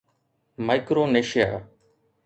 Micronesia 0.67 1.49